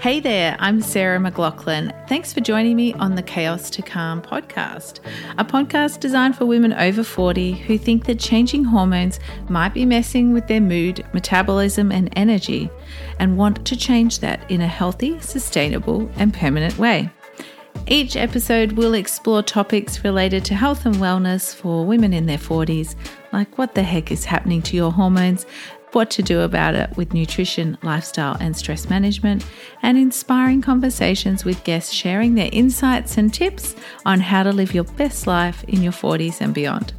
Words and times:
Hey 0.00 0.18
there, 0.18 0.56
I'm 0.58 0.80
Sarah 0.80 1.20
McLaughlin. 1.20 1.92
Thanks 2.08 2.32
for 2.32 2.40
joining 2.40 2.74
me 2.74 2.94
on 2.94 3.16
the 3.16 3.22
Chaos 3.22 3.68
to 3.68 3.82
Calm 3.82 4.22
podcast, 4.22 5.00
a 5.36 5.44
podcast 5.44 6.00
designed 6.00 6.36
for 6.36 6.46
women 6.46 6.72
over 6.72 7.04
40 7.04 7.52
who 7.52 7.76
think 7.76 8.06
that 8.06 8.18
changing 8.18 8.64
hormones 8.64 9.20
might 9.50 9.74
be 9.74 9.84
messing 9.84 10.32
with 10.32 10.46
their 10.46 10.62
mood, 10.62 11.04
metabolism, 11.12 11.92
and 11.92 12.10
energy, 12.16 12.70
and 13.18 13.36
want 13.36 13.66
to 13.66 13.76
change 13.76 14.20
that 14.20 14.50
in 14.50 14.62
a 14.62 14.66
healthy, 14.66 15.20
sustainable, 15.20 16.10
and 16.16 16.32
permanent 16.32 16.78
way. 16.78 17.10
Each 17.86 18.16
episode 18.16 18.72
will 18.72 18.94
explore 18.94 19.42
topics 19.42 20.02
related 20.02 20.46
to 20.46 20.54
health 20.54 20.86
and 20.86 20.94
wellness 20.96 21.54
for 21.54 21.84
women 21.84 22.14
in 22.14 22.24
their 22.24 22.38
40s, 22.38 22.94
like 23.34 23.58
what 23.58 23.74
the 23.74 23.82
heck 23.82 24.10
is 24.10 24.24
happening 24.24 24.62
to 24.62 24.76
your 24.76 24.92
hormones 24.92 25.44
what 25.92 26.10
to 26.10 26.22
do 26.22 26.40
about 26.40 26.74
it 26.74 26.96
with 26.96 27.14
nutrition, 27.14 27.78
lifestyle, 27.82 28.36
and 28.40 28.56
stress 28.56 28.88
management, 28.88 29.44
and 29.82 29.98
inspiring 29.98 30.62
conversations 30.62 31.44
with 31.44 31.62
guests 31.64 31.92
sharing 31.92 32.34
their 32.34 32.50
insights 32.52 33.18
and 33.18 33.32
tips 33.32 33.74
on 34.06 34.20
how 34.20 34.42
to 34.42 34.52
live 34.52 34.74
your 34.74 34.84
best 34.84 35.26
life 35.26 35.64
in 35.64 35.82
your 35.82 35.92
40s 35.92 36.40
and 36.40 36.54
beyond. 36.54 36.92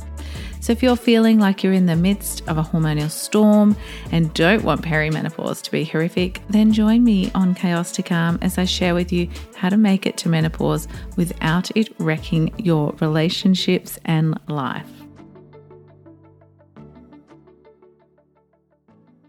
So, 0.61 0.71
if 0.71 0.83
you're 0.83 0.95
feeling 0.95 1.39
like 1.39 1.63
you're 1.63 1.73
in 1.73 1.87
the 1.87 1.95
midst 1.95 2.47
of 2.47 2.59
a 2.59 2.63
hormonal 2.63 3.09
storm 3.09 3.75
and 4.11 4.31
don't 4.35 4.63
want 4.63 4.83
perimenopause 4.83 5.59
to 5.63 5.71
be 5.71 5.83
horrific, 5.83 6.39
then 6.49 6.71
join 6.71 7.03
me 7.03 7.31
on 7.33 7.55
Chaos 7.55 7.91
to 7.93 8.03
Calm 8.03 8.37
as 8.43 8.59
I 8.59 8.65
share 8.65 8.93
with 8.93 9.11
you 9.11 9.27
how 9.55 9.69
to 9.69 9.77
make 9.77 10.05
it 10.05 10.17
to 10.17 10.29
menopause 10.29 10.87
without 11.17 11.75
it 11.75 11.89
wrecking 11.99 12.53
your 12.59 12.93
relationships 12.99 13.97
and 14.05 14.39
life. 14.47 15.00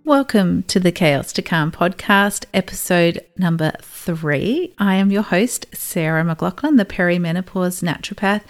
Welcome 0.04 0.64
to 0.64 0.80
the 0.80 0.90
Chaos 0.90 1.32
to 1.34 1.42
Calm 1.42 1.70
podcast, 1.70 2.46
episode 2.52 3.24
number 3.36 3.72
three. 3.82 4.74
I 4.76 4.96
am 4.96 5.12
your 5.12 5.22
host, 5.22 5.66
Sarah 5.72 6.24
McLaughlin, 6.24 6.74
the 6.74 6.84
perimenopause 6.84 7.84
naturopath, 7.84 8.42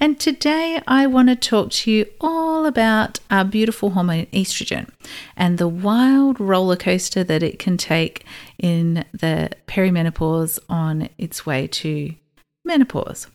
and 0.00 0.18
today 0.18 0.82
I 0.88 1.06
want 1.06 1.28
to 1.28 1.36
talk 1.36 1.70
to 1.70 1.92
you 1.92 2.06
all 2.20 2.66
about 2.66 3.20
our 3.30 3.44
beautiful 3.44 3.90
hormone 3.90 4.26
estrogen 4.26 4.90
and 5.36 5.58
the 5.58 5.68
wild 5.68 6.40
roller 6.40 6.74
coaster 6.74 7.22
that 7.22 7.44
it 7.44 7.60
can 7.60 7.76
take 7.76 8.24
in 8.58 9.04
the 9.12 9.50
perimenopause 9.68 10.58
on 10.68 11.08
its 11.18 11.46
way 11.46 11.68
to 11.68 12.12
menopause. 12.64 13.28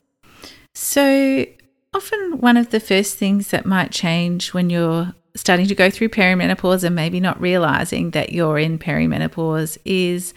So, 0.74 1.46
often 1.94 2.38
one 2.38 2.58
of 2.58 2.68
the 2.68 2.80
first 2.80 3.16
things 3.16 3.48
that 3.48 3.64
might 3.64 3.92
change 3.92 4.52
when 4.52 4.68
you're 4.68 5.14
starting 5.34 5.66
to 5.66 5.74
go 5.74 5.90
through 5.90 6.10
perimenopause 6.10 6.84
and 6.84 6.94
maybe 6.94 7.20
not 7.20 7.40
realizing 7.40 8.10
that 8.10 8.32
you're 8.32 8.58
in 8.58 8.78
perimenopause 8.78 9.78
is 9.84 10.34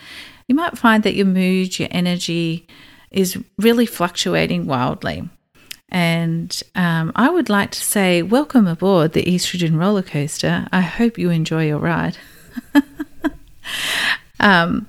you 0.48 0.56
might 0.56 0.78
find 0.78 1.04
that 1.04 1.16
your 1.16 1.26
mood, 1.26 1.78
your 1.80 1.90
energy 1.92 2.68
is 3.12 3.38
really 3.58 3.86
fluctuating 3.86 4.66
wildly. 4.66 5.28
And 5.90 6.62
um, 6.76 7.12
I 7.16 7.30
would 7.30 7.50
like 7.50 7.72
to 7.72 7.82
say, 7.82 8.22
welcome 8.22 8.68
aboard 8.68 9.14
the 9.14 9.24
estrogen 9.24 9.80
roller 9.80 10.02
coaster. 10.02 10.68
I 10.72 10.82
hope 10.82 11.18
you 11.18 11.30
enjoy 11.30 11.68
your 11.68 11.78
ride. 11.78 12.18
um, 14.40 14.88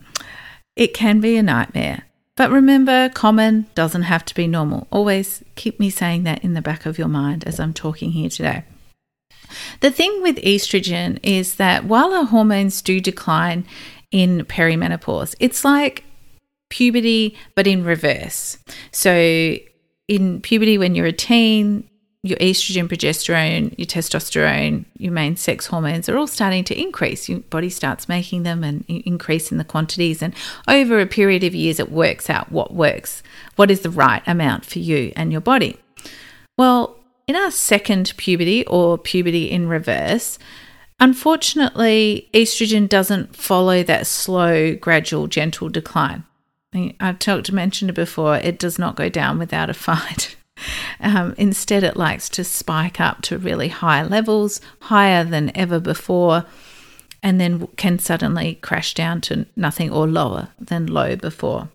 it 0.74 0.94
can 0.94 1.20
be 1.20 1.36
a 1.36 1.42
nightmare. 1.42 2.02
But 2.36 2.50
remember, 2.50 3.08
common 3.10 3.66
doesn't 3.74 4.02
have 4.02 4.24
to 4.26 4.34
be 4.34 4.46
normal. 4.46 4.86
Always 4.90 5.42
keep 5.54 5.80
me 5.80 5.88
saying 5.88 6.24
that 6.24 6.44
in 6.44 6.54
the 6.54 6.60
back 6.60 6.84
of 6.84 6.98
your 6.98 7.08
mind 7.08 7.44
as 7.44 7.58
I'm 7.58 7.72
talking 7.72 8.12
here 8.12 8.28
today. 8.28 8.64
The 9.80 9.90
thing 9.90 10.22
with 10.22 10.36
estrogen 10.36 11.18
is 11.22 11.56
that 11.56 11.84
while 11.84 12.12
our 12.12 12.24
hormones 12.24 12.82
do 12.82 13.00
decline 13.00 13.66
in 14.10 14.44
perimenopause, 14.44 15.34
it's 15.40 15.64
like 15.64 16.04
puberty, 16.68 17.36
but 17.54 17.66
in 17.66 17.84
reverse. 17.84 18.58
So, 18.92 19.56
in 20.08 20.40
puberty, 20.40 20.78
when 20.78 20.94
you're 20.94 21.06
a 21.06 21.12
teen, 21.12 21.88
your 22.22 22.38
estrogen, 22.38 22.88
progesterone, 22.88 23.76
your 23.78 23.86
testosterone, 23.86 24.84
your 24.98 25.12
main 25.12 25.36
sex 25.36 25.66
hormones 25.66 26.08
are 26.08 26.16
all 26.16 26.26
starting 26.26 26.64
to 26.64 26.80
increase. 26.80 27.28
Your 27.28 27.40
body 27.40 27.70
starts 27.70 28.08
making 28.08 28.42
them 28.42 28.64
and 28.64 28.84
increase 28.88 29.52
in 29.52 29.58
the 29.58 29.64
quantities. 29.64 30.22
And 30.22 30.34
over 30.66 30.98
a 30.98 31.06
period 31.06 31.44
of 31.44 31.54
years, 31.54 31.78
it 31.78 31.92
works 31.92 32.28
out 32.28 32.50
what 32.50 32.74
works, 32.74 33.22
what 33.54 33.70
is 33.70 33.80
the 33.80 33.90
right 33.90 34.22
amount 34.26 34.64
for 34.64 34.80
you 34.80 35.12
and 35.16 35.30
your 35.30 35.40
body. 35.40 35.78
Well, 36.58 36.95
in 37.26 37.36
our 37.36 37.50
second 37.50 38.14
puberty 38.16 38.64
or 38.66 38.98
puberty 38.98 39.50
in 39.50 39.68
reverse, 39.68 40.38
unfortunately, 41.00 42.28
estrogen 42.32 42.88
doesn't 42.88 43.34
follow 43.34 43.82
that 43.82 44.06
slow, 44.06 44.74
gradual, 44.76 45.26
gentle 45.26 45.68
decline. 45.68 46.24
I've 47.00 47.18
talked 47.18 47.50
mentioned 47.52 47.90
it 47.90 47.94
before, 47.94 48.36
it 48.36 48.58
does 48.58 48.78
not 48.78 48.96
go 48.96 49.08
down 49.08 49.38
without 49.38 49.70
a 49.70 49.74
fight. 49.74 50.36
Um, 51.00 51.34
instead, 51.36 51.84
it 51.84 51.98
likes 51.98 52.30
to 52.30 52.42
spike 52.42 52.98
up 52.98 53.20
to 53.22 53.36
really 53.36 53.68
high 53.68 54.02
levels, 54.02 54.62
higher 54.80 55.22
than 55.22 55.54
ever 55.54 55.78
before, 55.78 56.46
and 57.22 57.38
then 57.38 57.66
can 57.76 57.98
suddenly 57.98 58.54
crash 58.54 58.94
down 58.94 59.20
to 59.22 59.44
nothing 59.54 59.90
or 59.90 60.06
lower 60.06 60.48
than 60.58 60.86
low 60.86 61.14
before. 61.14 61.68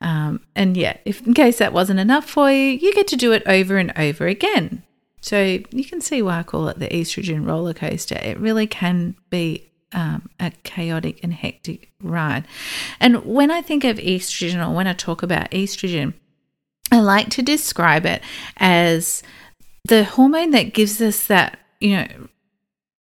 Um, 0.00 0.40
and 0.54 0.76
yeah, 0.76 0.96
if 1.04 1.26
in 1.26 1.34
case 1.34 1.58
that 1.58 1.72
wasn't 1.72 2.00
enough 2.00 2.28
for 2.28 2.50
you, 2.50 2.70
you 2.70 2.94
get 2.94 3.08
to 3.08 3.16
do 3.16 3.32
it 3.32 3.42
over 3.46 3.76
and 3.76 3.92
over 3.96 4.26
again. 4.26 4.82
So 5.20 5.42
you 5.70 5.84
can 5.84 6.00
see 6.00 6.22
why 6.22 6.38
I 6.38 6.42
call 6.42 6.68
it 6.68 6.78
the 6.78 6.88
estrogen 6.88 7.46
roller 7.46 7.74
coaster. 7.74 8.18
It 8.22 8.38
really 8.38 8.66
can 8.66 9.16
be 9.28 9.70
um, 9.92 10.30
a 10.38 10.52
chaotic 10.62 11.20
and 11.22 11.34
hectic 11.34 11.90
ride. 12.02 12.46
And 12.98 13.24
when 13.24 13.50
I 13.50 13.60
think 13.60 13.84
of 13.84 13.98
estrogen 13.98 14.66
or 14.66 14.74
when 14.74 14.86
I 14.86 14.94
talk 14.94 15.22
about 15.22 15.50
estrogen, 15.50 16.14
I 16.90 17.00
like 17.00 17.28
to 17.30 17.42
describe 17.42 18.06
it 18.06 18.22
as 18.56 19.22
the 19.86 20.04
hormone 20.04 20.50
that 20.50 20.74
gives 20.74 21.00
us 21.00 21.26
that, 21.26 21.58
you 21.80 21.96
know, 21.96 22.28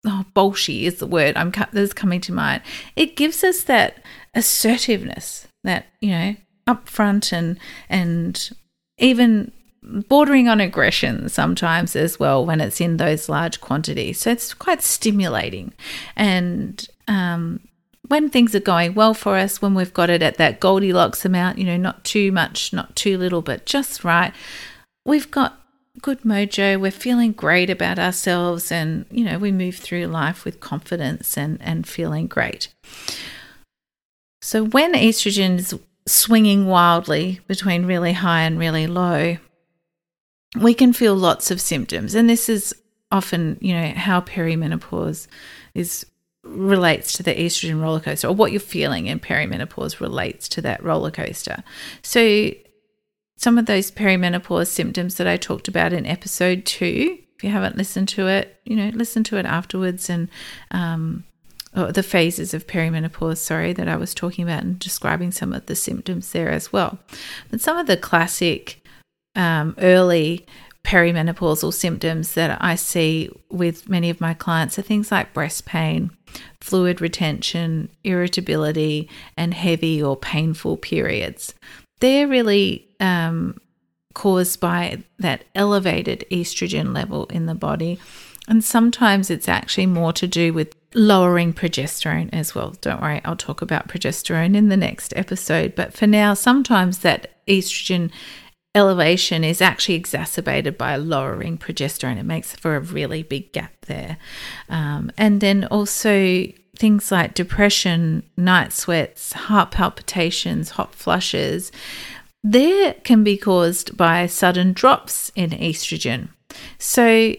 oh, 0.05 0.25
bolshy 0.35 0.83
is 0.83 0.99
the 0.99 1.07
word 1.07 1.35
I'm 1.35 1.51
that's 1.71 1.93
coming 1.93 2.21
to 2.21 2.33
mind. 2.33 2.61
It 2.95 3.15
gives 3.15 3.43
us 3.43 3.63
that 3.63 4.03
assertiveness, 4.33 5.47
that 5.63 5.87
you 5.99 6.11
know, 6.11 6.35
upfront 6.67 7.31
and 7.31 7.59
and 7.89 8.51
even 8.97 9.51
bordering 9.83 10.47
on 10.47 10.59
aggression 10.59 11.29
sometimes 11.29 11.95
as 11.95 12.19
well 12.19 12.45
when 12.45 12.59
it's 12.59 12.81
in 12.81 12.97
those 12.97 13.29
large 13.29 13.61
quantities. 13.61 14.19
So 14.19 14.31
it's 14.31 14.53
quite 14.53 14.81
stimulating. 14.81 15.73
And 16.15 16.87
um, 17.07 17.59
when 18.07 18.29
things 18.29 18.55
are 18.55 18.59
going 18.59 18.95
well 18.95 19.13
for 19.13 19.35
us, 19.35 19.61
when 19.61 19.73
we've 19.75 19.93
got 19.93 20.09
it 20.09 20.21
at 20.21 20.37
that 20.37 20.59
Goldilocks 20.59 21.25
amount, 21.25 21.57
you 21.57 21.65
know, 21.65 21.77
not 21.77 22.03
too 22.03 22.31
much, 22.31 22.73
not 22.73 22.95
too 22.95 23.17
little, 23.17 23.41
but 23.41 23.65
just 23.65 24.03
right, 24.03 24.33
we've 25.05 25.29
got 25.29 25.59
good 26.01 26.21
mojo. 26.21 26.79
We're 26.79 26.91
feeling 26.91 27.31
great 27.31 27.69
about 27.69 27.99
ourselves, 27.99 28.71
and 28.71 29.05
you 29.09 29.23
know, 29.23 29.37
we 29.37 29.51
move 29.51 29.75
through 29.75 30.07
life 30.07 30.45
with 30.45 30.59
confidence 30.59 31.37
and 31.37 31.61
and 31.61 31.87
feeling 31.87 32.27
great. 32.27 32.73
So 34.41 34.63
when 34.63 34.93
estrogen 34.93 35.57
is 35.57 35.73
swinging 36.07 36.67
wildly 36.67 37.39
between 37.47 37.85
really 37.85 38.13
high 38.13 38.41
and 38.41 38.59
really 38.59 38.87
low, 38.87 39.37
we 40.59 40.73
can 40.73 40.93
feel 40.93 41.15
lots 41.15 41.51
of 41.51 41.59
symptoms. 41.59 42.15
And 42.15 42.29
this 42.29 42.47
is 42.49 42.73
often, 43.11 43.57
you 43.61 43.73
know, 43.73 43.91
how 43.95 44.21
perimenopause 44.21 45.27
is 45.73 46.05
relates 46.43 47.13
to 47.13 47.23
the 47.23 47.33
estrogen 47.33 47.81
roller 47.81 47.99
coaster 47.99 48.27
or 48.27 48.35
what 48.35 48.51
you're 48.51 48.59
feeling 48.59 49.07
in 49.07 49.19
perimenopause 49.19 49.99
relates 49.99 50.47
to 50.47 50.61
that 50.61 50.83
roller 50.83 51.09
coaster. 51.09 51.63
So 52.03 52.51
some 53.37 53.57
of 53.57 53.65
those 53.65 53.91
perimenopause 53.91 54.67
symptoms 54.67 55.15
that 55.15 55.27
I 55.27 55.37
talked 55.37 55.67
about 55.67 55.91
in 55.91 56.05
episode 56.05 56.65
two, 56.65 57.17
if 57.35 57.43
you 57.43 57.49
haven't 57.49 57.77
listened 57.77 58.07
to 58.09 58.27
it, 58.27 58.59
you 58.63 58.75
know, 58.75 58.89
listen 58.93 59.23
to 59.25 59.37
it 59.37 59.45
afterwards 59.45 60.09
and 60.09 60.29
um, 60.71 61.23
or 61.75 61.91
the 61.91 62.03
phases 62.03 62.53
of 62.53 62.67
perimenopause, 62.67 63.37
sorry, 63.37 63.73
that 63.73 63.87
I 63.87 63.97
was 63.97 64.13
talking 64.13 64.43
about 64.43 64.63
and 64.63 64.79
describing 64.79 65.31
some 65.31 65.53
of 65.53 65.65
the 65.65 65.75
symptoms 65.75 66.31
there 66.31 66.49
as 66.49 66.71
well. 66.71 66.99
But 67.49 67.61
some 67.61 67.77
of 67.77 67.87
the 67.87 67.97
classic 67.97 68.83
um, 69.35 69.75
early 69.79 70.45
perimenopausal 70.85 71.73
symptoms 71.73 72.33
that 72.35 72.57
I 72.61 72.75
see 72.75 73.29
with 73.49 73.89
many 73.89 74.09
of 74.09 74.21
my 74.21 74.33
clients 74.33 74.77
are 74.77 74.83
things 74.83 75.11
like 75.11 75.33
breast 75.33 75.65
pain, 75.65 76.11
fluid 76.61 77.01
retention, 77.01 77.89
irritability, 78.03 79.09
and 79.35 79.53
heavy 79.53 80.01
or 80.01 80.15
painful 80.15 80.77
periods. 80.77 81.53
They're 81.99 82.27
really 82.27 82.87
um, 82.99 83.57
caused 84.13 84.59
by 84.59 85.03
that 85.19 85.43
elevated 85.55 86.23
estrogen 86.31 86.93
level 86.93 87.25
in 87.25 87.47
the 87.47 87.55
body. 87.55 87.99
And 88.47 88.63
sometimes 88.63 89.31
it's 89.31 89.49
actually 89.49 89.87
more 89.87 90.13
to 90.13 90.27
do 90.27 90.53
with 90.53 90.75
lowering 90.95 91.53
progesterone 91.53 92.29
as 92.33 92.55
well. 92.55 92.73
Don't 92.81 93.01
worry, 93.01 93.21
I'll 93.25 93.35
talk 93.35 93.61
about 93.61 93.87
progesterone 93.87 94.55
in 94.55 94.69
the 94.69 94.77
next 94.77 95.13
episode. 95.15 95.75
But 95.75 95.93
for 95.93 96.07
now, 96.07 96.33
sometimes 96.33 96.99
that 96.99 97.31
estrogen 97.47 98.11
elevation 98.73 99.43
is 99.43 99.61
actually 99.61 99.95
exacerbated 99.95 100.77
by 100.77 100.95
lowering 100.95 101.57
progesterone. 101.57 102.17
It 102.17 102.23
makes 102.23 102.55
for 102.55 102.75
a 102.75 102.79
really 102.79 103.23
big 103.23 103.51
gap 103.51 103.73
there. 103.87 104.17
Um, 104.69 105.11
and 105.17 105.41
then 105.41 105.65
also, 105.65 106.47
things 106.77 107.11
like 107.11 107.33
depression, 107.33 108.23
night 108.35 108.73
sweats, 108.73 109.33
heart 109.33 109.71
palpitations, 109.71 110.71
hot 110.71 110.93
flushes, 110.93 111.71
there 112.43 112.93
can 113.03 113.23
be 113.23 113.37
caused 113.37 113.97
by 113.97 114.27
sudden 114.27 114.73
drops 114.73 115.31
in 115.35 115.51
estrogen. 115.51 116.29
So, 116.77 117.35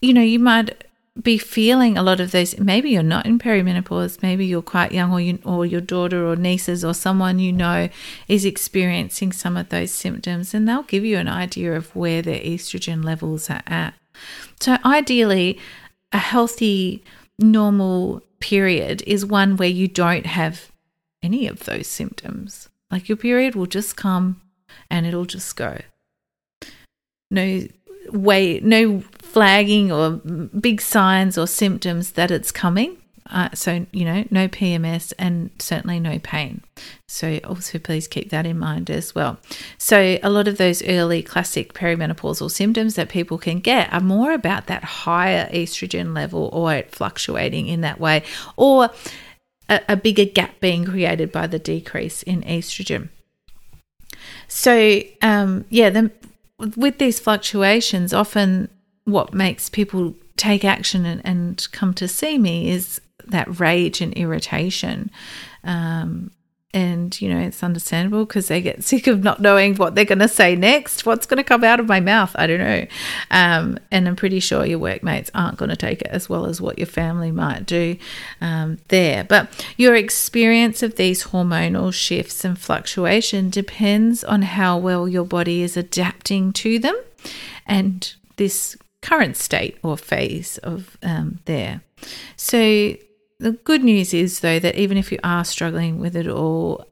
you 0.00 0.12
know, 0.12 0.22
you 0.22 0.38
might 0.38 0.84
be 1.22 1.38
feeling 1.38 1.98
a 1.98 2.02
lot 2.02 2.20
of 2.20 2.30
those. 2.30 2.58
Maybe 2.58 2.90
you're 2.90 3.02
not 3.02 3.26
in 3.26 3.38
perimenopause. 3.38 4.22
Maybe 4.22 4.46
you're 4.46 4.62
quite 4.62 4.92
young, 4.92 5.12
or 5.12 5.20
you, 5.20 5.38
or 5.44 5.66
your 5.66 5.80
daughter 5.80 6.26
or 6.26 6.36
nieces 6.36 6.84
or 6.84 6.94
someone 6.94 7.38
you 7.38 7.52
know 7.52 7.88
is 8.28 8.44
experiencing 8.44 9.32
some 9.32 9.56
of 9.56 9.68
those 9.68 9.90
symptoms, 9.90 10.54
and 10.54 10.68
they'll 10.68 10.82
give 10.82 11.04
you 11.04 11.18
an 11.18 11.28
idea 11.28 11.74
of 11.74 11.94
where 11.94 12.22
their 12.22 12.40
estrogen 12.40 13.04
levels 13.04 13.50
are 13.50 13.62
at. 13.66 13.94
So, 14.60 14.78
ideally, 14.84 15.58
a 16.12 16.18
healthy, 16.18 17.04
normal 17.38 18.22
period 18.40 19.02
is 19.06 19.26
one 19.26 19.56
where 19.56 19.68
you 19.68 19.88
don't 19.88 20.26
have 20.26 20.70
any 21.22 21.46
of 21.46 21.64
those 21.64 21.86
symptoms. 21.86 22.68
Like 22.90 23.08
your 23.08 23.16
period 23.16 23.54
will 23.54 23.66
just 23.66 23.96
come 23.96 24.40
and 24.90 25.06
it'll 25.06 25.26
just 25.26 25.56
go. 25.56 25.80
No 27.30 27.66
way, 28.10 28.60
no 28.62 29.02
flagging 29.28 29.92
or 29.92 30.12
big 30.60 30.80
signs 30.80 31.38
or 31.38 31.46
symptoms 31.46 32.12
that 32.12 32.30
it's 32.30 32.52
coming. 32.52 32.96
Uh, 33.30 33.50
so, 33.52 33.84
you 33.92 34.06
know, 34.06 34.24
no 34.30 34.48
PMS 34.48 35.12
and 35.18 35.50
certainly 35.58 36.00
no 36.00 36.18
pain. 36.18 36.62
So, 37.06 37.38
also 37.44 37.78
please 37.78 38.08
keep 38.08 38.30
that 38.30 38.46
in 38.46 38.58
mind 38.58 38.90
as 38.90 39.14
well. 39.14 39.38
So, 39.76 40.18
a 40.22 40.30
lot 40.30 40.48
of 40.48 40.56
those 40.56 40.82
early 40.82 41.22
classic 41.22 41.74
perimenopausal 41.74 42.50
symptoms 42.50 42.94
that 42.94 43.10
people 43.10 43.36
can 43.36 43.60
get 43.60 43.92
are 43.92 44.00
more 44.00 44.32
about 44.32 44.66
that 44.68 44.82
higher 44.82 45.46
estrogen 45.52 46.14
level 46.14 46.48
or 46.54 46.74
it 46.74 46.90
fluctuating 46.90 47.68
in 47.68 47.82
that 47.82 48.00
way, 48.00 48.22
or 48.56 48.90
a, 49.68 49.80
a 49.90 49.96
bigger 49.96 50.24
gap 50.24 50.58
being 50.60 50.86
created 50.86 51.30
by 51.30 51.46
the 51.46 51.58
decrease 51.58 52.22
in 52.22 52.42
estrogen. 52.44 53.10
So, 54.48 55.02
um, 55.20 55.66
yeah, 55.68 56.08
with 56.76 56.98
these 56.98 57.20
fluctuations, 57.20 58.14
often 58.14 58.70
what 59.10 59.34
makes 59.34 59.68
people 59.68 60.14
take 60.36 60.64
action 60.64 61.04
and, 61.04 61.20
and 61.24 61.66
come 61.72 61.94
to 61.94 62.06
see 62.06 62.38
me 62.38 62.70
is 62.70 63.00
that 63.26 63.60
rage 63.60 64.00
and 64.00 64.12
irritation. 64.14 65.10
Um, 65.64 66.30
and, 66.74 67.18
you 67.18 67.32
know, 67.32 67.40
it's 67.40 67.62
understandable 67.62 68.26
because 68.26 68.48
they 68.48 68.60
get 68.60 68.84
sick 68.84 69.06
of 69.06 69.24
not 69.24 69.40
knowing 69.40 69.76
what 69.76 69.94
they're 69.94 70.04
going 70.04 70.18
to 70.18 70.28
say 70.28 70.54
next. 70.54 71.06
What's 71.06 71.24
going 71.24 71.38
to 71.38 71.44
come 71.44 71.64
out 71.64 71.80
of 71.80 71.88
my 71.88 71.98
mouth? 71.98 72.32
I 72.34 72.46
don't 72.46 72.58
know. 72.58 72.86
Um, 73.30 73.78
and 73.90 74.06
I'm 74.06 74.16
pretty 74.16 74.38
sure 74.38 74.66
your 74.66 74.78
workmates 74.78 75.30
aren't 75.34 75.56
going 75.56 75.70
to 75.70 75.76
take 75.76 76.02
it 76.02 76.08
as 76.08 76.28
well 76.28 76.44
as 76.44 76.60
what 76.60 76.78
your 76.78 76.86
family 76.86 77.32
might 77.32 77.64
do 77.64 77.96
um, 78.42 78.78
there. 78.88 79.24
But 79.24 79.66
your 79.78 79.96
experience 79.96 80.82
of 80.82 80.96
these 80.96 81.24
hormonal 81.24 81.92
shifts 81.92 82.44
and 82.44 82.58
fluctuation 82.58 83.48
depends 83.48 84.22
on 84.22 84.42
how 84.42 84.76
well 84.76 85.08
your 85.08 85.24
body 85.24 85.62
is 85.62 85.74
adapting 85.74 86.52
to 86.52 86.78
them 86.78 86.96
and 87.66 88.14
this 88.36 88.76
current 89.08 89.36
state 89.36 89.78
or 89.82 89.96
phase 89.96 90.58
of 90.58 90.98
um, 91.02 91.38
there. 91.46 91.80
So 92.36 92.94
the 93.38 93.52
good 93.52 93.82
news 93.82 94.12
is, 94.12 94.40
though, 94.40 94.58
that 94.58 94.76
even 94.76 94.98
if 94.98 95.10
you 95.10 95.18
are 95.24 95.44
struggling 95.44 95.98
with 95.98 96.14
it 96.14 96.28
all, 96.28 96.86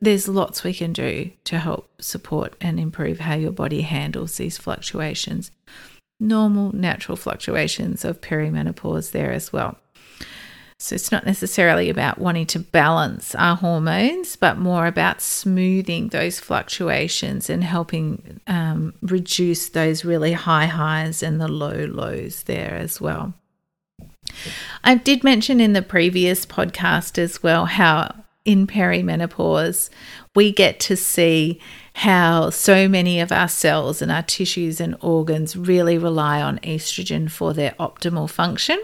there's 0.00 0.26
lots 0.26 0.64
we 0.64 0.74
can 0.74 0.92
do 0.92 1.30
to 1.44 1.58
help 1.58 1.88
support 2.02 2.56
and 2.60 2.80
improve 2.80 3.20
how 3.20 3.34
your 3.34 3.52
body 3.52 3.82
handles 3.82 4.36
these 4.36 4.58
fluctuations. 4.58 5.52
Normal, 6.18 6.74
natural 6.74 7.16
fluctuations 7.16 8.04
of 8.04 8.20
perimenopause 8.20 9.12
there 9.12 9.30
as 9.30 9.52
well. 9.52 9.78
So 10.82 10.94
it's 10.94 11.12
not 11.12 11.26
necessarily 11.26 11.90
about 11.90 12.18
wanting 12.18 12.46
to 12.46 12.58
balance 12.58 13.34
our 13.34 13.54
hormones, 13.54 14.34
but 14.34 14.56
more 14.56 14.86
about 14.86 15.20
smoothing 15.20 16.08
those 16.08 16.40
fluctuations 16.40 17.50
and 17.50 17.62
helping 17.62 18.40
um, 18.46 18.94
reduce 19.02 19.68
those 19.68 20.06
really 20.06 20.32
high 20.32 20.64
highs 20.64 21.22
and 21.22 21.38
the 21.38 21.48
low 21.48 21.84
lows 21.84 22.44
there 22.44 22.72
as 22.74 22.98
well. 22.98 23.34
I 24.82 24.94
did 24.94 25.22
mention 25.22 25.60
in 25.60 25.74
the 25.74 25.82
previous 25.82 26.46
podcast 26.46 27.18
as 27.18 27.42
well 27.42 27.66
how 27.66 28.14
in 28.46 28.66
perimenopause 28.66 29.90
we 30.34 30.50
get 30.50 30.80
to 30.80 30.96
see 30.96 31.60
how 31.92 32.48
so 32.48 32.88
many 32.88 33.20
of 33.20 33.30
our 33.30 33.48
cells 33.48 34.00
and 34.00 34.10
our 34.10 34.22
tissues 34.22 34.80
and 34.80 34.96
organs 35.02 35.56
really 35.58 35.98
rely 35.98 36.40
on 36.40 36.58
estrogen 36.60 37.30
for 37.30 37.52
their 37.52 37.72
optimal 37.72 38.30
function. 38.30 38.82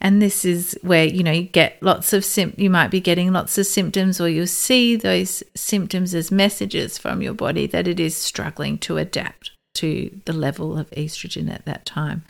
And 0.00 0.20
this 0.20 0.44
is 0.44 0.78
where 0.82 1.04
you 1.04 1.22
know 1.22 1.32
you 1.32 1.42
get 1.42 1.82
lots 1.82 2.12
of 2.12 2.24
sim- 2.24 2.54
you 2.56 2.70
might 2.70 2.88
be 2.88 3.00
getting 3.00 3.32
lots 3.32 3.58
of 3.58 3.66
symptoms 3.66 4.20
or 4.20 4.28
you'll 4.28 4.46
see 4.46 4.96
those 4.96 5.42
symptoms 5.54 6.14
as 6.14 6.30
messages 6.30 6.98
from 6.98 7.22
your 7.22 7.34
body 7.34 7.66
that 7.68 7.88
it 7.88 8.00
is 8.00 8.16
struggling 8.16 8.78
to 8.78 8.98
adapt 8.98 9.50
to 9.74 10.20
the 10.24 10.32
level 10.32 10.78
of 10.78 10.90
estrogen 10.92 11.52
at 11.52 11.64
that 11.66 11.84
time. 11.84 12.24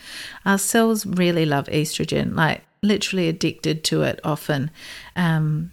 Our 0.45 0.57
cells 0.57 1.05
really 1.05 1.45
love 1.45 1.67
estrogen, 1.67 2.35
like 2.35 2.63
literally 2.81 3.27
addicted 3.27 3.83
to 3.85 4.01
it 4.03 4.19
often. 4.23 4.71
Um, 5.15 5.71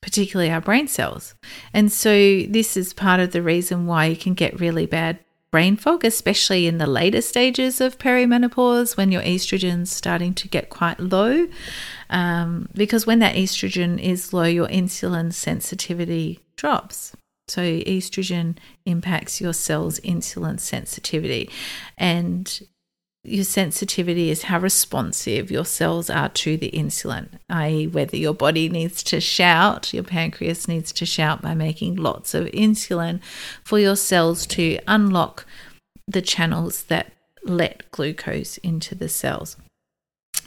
particularly 0.00 0.50
our 0.50 0.60
brain 0.60 0.86
cells. 0.86 1.34
And 1.72 1.90
so, 1.90 2.10
this 2.42 2.76
is 2.76 2.92
part 2.92 3.20
of 3.20 3.32
the 3.32 3.40
reason 3.40 3.86
why 3.86 4.04
you 4.04 4.16
can 4.16 4.34
get 4.34 4.60
really 4.60 4.84
bad 4.84 5.18
brain 5.54 5.76
fog, 5.76 6.04
especially 6.04 6.66
in 6.66 6.78
the 6.78 6.86
later 6.88 7.20
stages 7.20 7.80
of 7.80 7.96
perimenopause 7.96 8.96
when 8.96 9.12
your 9.12 9.22
estrogen's 9.22 9.88
starting 9.88 10.34
to 10.34 10.48
get 10.48 10.68
quite 10.68 10.98
low. 10.98 11.46
Um, 12.10 12.68
because 12.74 13.06
when 13.06 13.20
that 13.20 13.36
estrogen 13.36 14.02
is 14.02 14.32
low, 14.32 14.42
your 14.42 14.66
insulin 14.66 15.32
sensitivity 15.32 16.40
drops. 16.56 17.14
So, 17.46 17.62
estrogen 17.62 18.56
impacts 18.84 19.40
your 19.40 19.52
cell's 19.52 20.00
insulin 20.00 20.58
sensitivity. 20.58 21.48
And 21.96 22.60
your 23.24 23.44
sensitivity 23.44 24.30
is 24.30 24.44
how 24.44 24.58
responsive 24.58 25.50
your 25.50 25.64
cells 25.64 26.10
are 26.10 26.28
to 26.28 26.56
the 26.58 26.70
insulin, 26.72 27.28
i.e., 27.48 27.86
whether 27.86 28.16
your 28.16 28.34
body 28.34 28.68
needs 28.68 29.02
to 29.04 29.20
shout, 29.20 29.94
your 29.94 30.04
pancreas 30.04 30.68
needs 30.68 30.92
to 30.92 31.06
shout 31.06 31.40
by 31.40 31.54
making 31.54 31.96
lots 31.96 32.34
of 32.34 32.46
insulin 32.48 33.20
for 33.64 33.78
your 33.78 33.96
cells 33.96 34.46
to 34.46 34.78
unlock 34.86 35.46
the 36.06 36.20
channels 36.20 36.84
that 36.84 37.12
let 37.44 37.90
glucose 37.90 38.58
into 38.58 38.94
the 38.94 39.08
cells. 39.08 39.56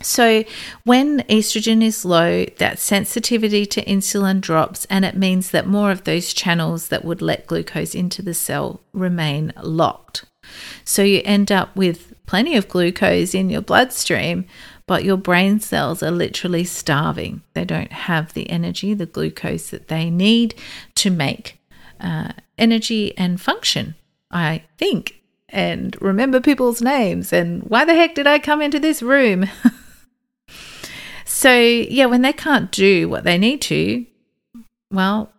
So, 0.01 0.44
when 0.83 1.21
estrogen 1.21 1.81
is 1.81 2.06
low, 2.06 2.45
that 2.59 2.77
sensitivity 2.77 3.65
to 3.65 3.83
insulin 3.85 4.39
drops, 4.39 4.86
and 4.91 5.03
it 5.03 5.17
means 5.17 5.50
that 5.50 5.65
more 5.65 5.89
of 5.89 6.03
those 6.03 6.34
channels 6.34 6.89
that 6.89 7.03
would 7.03 7.24
let 7.24 7.48
glucose 7.48 7.96
into 7.96 8.22
the 8.22 8.36
cell 8.36 8.81
remain 8.93 9.53
locked. 9.63 10.25
So, 10.84 11.04
you 11.04 11.22
end 11.25 11.51
up 11.51 11.75
with 11.75 12.13
plenty 12.25 12.56
of 12.56 12.68
glucose 12.68 13.34
in 13.34 13.50
your 13.50 13.62
bloodstream, 13.62 14.46
but 14.86 15.04
your 15.04 15.18
brain 15.18 15.60
cells 15.60 16.01
are 16.01 16.12
literally 16.12 16.63
starving. 16.63 17.42
They 17.54 17.66
don't 17.66 17.92
have 17.92 18.34
the 18.34 18.50
energy, 18.50 18.94
the 18.94 19.06
glucose 19.06 19.70
that 19.70 19.88
they 19.88 20.10
need 20.10 20.56
to 20.96 21.10
make 21.10 21.60
uh, 22.00 22.34
energy 22.58 23.18
and 23.18 23.39
function, 23.39 23.96
I 24.32 24.63
think. 24.77 25.22
And 25.50 25.96
remember 26.01 26.42
people's 26.42 26.82
names 26.82 27.32
and 27.32 27.63
why 27.63 27.86
the 27.86 27.96
heck 27.96 28.16
did 28.16 28.27
I 28.27 28.39
come 28.39 28.62
into 28.62 28.80
this 28.80 29.01
room? 29.01 29.48
So, 31.27 31.54
yeah, 31.54 32.06
when 32.06 32.22
they 32.22 32.32
can't 32.32 32.72
do 32.72 33.10
what 33.10 33.25
they 33.25 33.38
need 33.38 33.62
to, 33.63 34.06
well, 34.89 35.32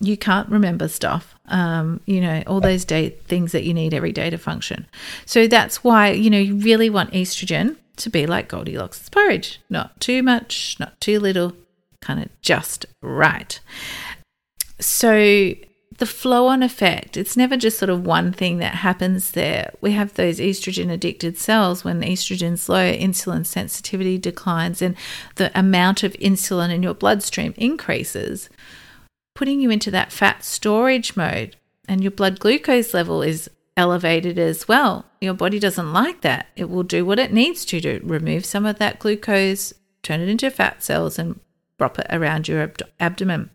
you 0.00 0.16
can't 0.16 0.48
remember 0.48 0.88
stuff. 0.88 1.34
Um, 1.46 2.00
you 2.06 2.20
know, 2.20 2.42
all 2.46 2.60
those 2.60 2.84
day 2.84 3.10
things 3.10 3.52
that 3.52 3.64
you 3.64 3.74
need 3.74 3.94
every 3.94 4.12
day 4.12 4.30
to 4.30 4.38
function. 4.38 4.86
So 5.26 5.46
that's 5.46 5.84
why, 5.84 6.10
you 6.10 6.30
know, 6.30 6.38
you 6.38 6.56
really 6.56 6.90
want 6.90 7.12
estrogen 7.12 7.76
to 7.96 8.10
be 8.10 8.26
like 8.26 8.48
Goldilocks' 8.48 9.08
porridge. 9.08 9.60
Not 9.70 10.00
too 10.00 10.22
much, 10.22 10.76
not 10.80 11.00
too 11.00 11.20
little, 11.20 11.52
kind 12.00 12.22
of 12.22 12.28
just 12.42 12.86
right. 13.02 13.60
So 14.80 15.54
the 15.98 16.06
flow 16.06 16.48
on 16.48 16.62
effect, 16.62 17.16
it's 17.16 17.36
never 17.36 17.56
just 17.56 17.78
sort 17.78 17.90
of 17.90 18.04
one 18.04 18.32
thing 18.32 18.58
that 18.58 18.76
happens 18.76 19.30
there. 19.30 19.72
We 19.80 19.92
have 19.92 20.14
those 20.14 20.40
estrogen 20.40 20.90
addicted 20.90 21.38
cells. 21.38 21.84
When 21.84 22.00
estrogen's 22.00 22.68
low, 22.68 22.92
insulin 22.92 23.46
sensitivity 23.46 24.18
declines 24.18 24.82
and 24.82 24.96
the 25.36 25.56
amount 25.58 26.02
of 26.02 26.14
insulin 26.14 26.72
in 26.72 26.82
your 26.82 26.94
bloodstream 26.94 27.54
increases, 27.56 28.50
putting 29.34 29.60
you 29.60 29.70
into 29.70 29.90
that 29.90 30.12
fat 30.12 30.44
storage 30.44 31.16
mode. 31.16 31.56
And 31.86 32.02
your 32.02 32.12
blood 32.12 32.40
glucose 32.40 32.94
level 32.94 33.22
is 33.22 33.50
elevated 33.76 34.38
as 34.38 34.66
well. 34.66 35.06
Your 35.20 35.34
body 35.34 35.58
doesn't 35.58 35.92
like 35.92 36.22
that. 36.22 36.46
It 36.56 36.70
will 36.70 36.82
do 36.82 37.04
what 37.04 37.18
it 37.18 37.32
needs 37.32 37.64
to 37.66 37.80
to 37.80 38.00
remove 38.02 38.46
some 38.46 38.64
of 38.64 38.78
that 38.78 38.98
glucose, 38.98 39.74
turn 40.02 40.20
it 40.20 40.28
into 40.28 40.50
fat 40.50 40.82
cells, 40.82 41.18
and 41.18 41.40
drop 41.78 41.98
it 41.98 42.06
around 42.10 42.48
your 42.48 42.62
ab- 42.62 42.88
abdomen. 43.00 43.50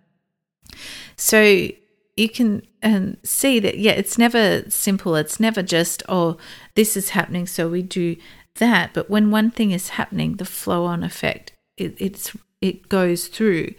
So 1.16 1.70
you 2.16 2.30
can 2.30 2.64
um, 2.84 3.18
see 3.24 3.60
that, 3.60 3.78
yeah, 3.78 3.94
it's 3.94 4.18
never 4.18 4.70
simple. 4.70 5.16
It's 5.16 5.40
never 5.40 5.64
just, 5.64 6.04
oh, 6.10 6.38
this 6.76 6.98
is 6.98 7.10
happening, 7.10 7.48
so 7.48 7.70
we 7.70 7.82
do 7.82 8.18
that. 8.56 8.94
But 8.94 9.10
when 9.10 9.32
one 9.32 9.52
thing 9.52 9.72
is 9.72 9.90
happening, 9.90 10.36
the 10.36 10.46
flow 10.46 10.86
on 10.86 11.04
effect, 11.04 11.54
it, 11.78 11.96
it's 11.98 12.36
it 12.62 12.90
goes 12.90 13.28
through 13.28 13.74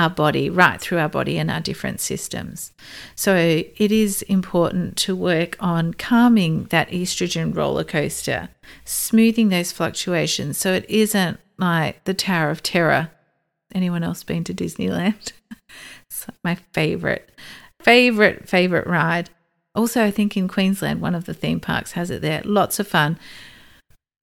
our 0.00 0.10
body, 0.10 0.48
right 0.48 0.80
through 0.80 0.98
our 0.98 1.08
body 1.08 1.38
and 1.38 1.50
our 1.50 1.60
different 1.60 2.00
systems. 2.00 2.72
So 3.14 3.36
it 3.36 3.92
is 3.92 4.22
important 4.22 4.96
to 4.98 5.14
work 5.14 5.56
on 5.60 5.94
calming 5.94 6.64
that 6.64 6.88
estrogen 6.90 7.54
roller 7.54 7.84
coaster, 7.84 8.48
smoothing 8.84 9.50
those 9.50 9.72
fluctuations 9.72 10.56
so 10.56 10.72
it 10.72 10.88
isn't 10.88 11.38
like 11.58 12.02
the 12.04 12.14
Tower 12.14 12.50
of 12.50 12.62
Terror. 12.62 13.10
Anyone 13.74 14.02
else 14.02 14.24
been 14.24 14.42
to 14.44 14.54
Disneyland? 14.54 15.32
it's 16.06 16.26
my 16.42 16.54
favorite, 16.72 17.30
favorite, 17.80 18.48
favorite 18.48 18.86
ride. 18.86 19.28
Also, 19.74 20.02
I 20.02 20.10
think 20.10 20.36
in 20.36 20.48
Queensland, 20.48 21.00
one 21.00 21.14
of 21.14 21.26
the 21.26 21.34
theme 21.34 21.60
parks 21.60 21.92
has 21.92 22.10
it 22.10 22.22
there. 22.22 22.42
Lots 22.44 22.80
of 22.80 22.88
fun. 22.88 23.18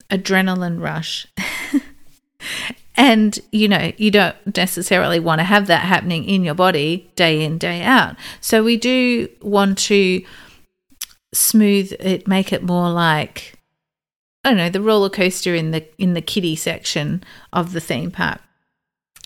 Adrenaline 0.10 0.82
rush. 0.82 1.28
And, 2.98 3.40
you 3.52 3.68
know, 3.68 3.92
you 3.98 4.10
don't 4.10 4.36
necessarily 4.58 5.20
want 5.20 5.40
to 5.40 5.44
have 5.46 5.68
that 5.68 5.86
happening 5.86 6.26
in 6.26 6.44
your 6.44 6.56
body 6.56 7.12
day 7.16 7.44
in, 7.44 7.60
day 7.60 7.84
out. 7.84 8.16
So 8.42 8.64
we 8.64 8.76
do 8.76 9.30
want 9.42 9.78
to 9.80 10.26
smooth 11.32 11.94
it, 12.00 12.28
make 12.28 12.52
it 12.52 12.64
more 12.64 12.90
like, 12.90 13.54
I 14.44 14.50
don't 14.50 14.58
know, 14.58 14.70
the 14.70 14.82
roller 14.82 15.12
coaster 15.12 15.54
in 15.54 15.70
the 15.72 15.88
in 16.02 16.16
the 16.16 16.22
kiddie 16.22 16.56
section 16.56 17.24
of 17.54 17.74
the 17.74 17.80
theme 17.80 18.10
park. 18.10 18.42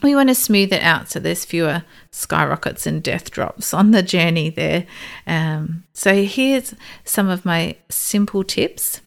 We 0.04 0.16
want 0.16 0.30
to 0.30 0.36
smooth 0.36 0.74
it 0.74 0.82
out 0.82 1.10
so 1.10 1.20
there's 1.20 1.46
fewer 1.46 1.84
skyrockets 2.12 2.86
and 2.86 3.02
death 3.02 3.32
drops 3.32 3.74
on 3.74 3.92
the 3.92 4.02
journey 4.04 4.50
there. 4.50 4.86
Um, 5.28 5.84
so 5.94 6.24
here's 6.24 6.74
some 7.06 7.30
of 7.30 7.46
my 7.46 7.78
simple 7.88 8.44
tips 8.44 9.02